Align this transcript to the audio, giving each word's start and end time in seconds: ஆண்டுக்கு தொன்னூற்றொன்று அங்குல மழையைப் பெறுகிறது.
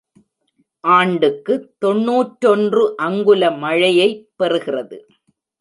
ஆண்டுக்கு 0.83 1.53
தொன்னூற்றொன்று 1.79 2.83
அங்குல 2.97 3.51
மழையைப் 3.57 4.27
பெறுகிறது. 4.39 4.99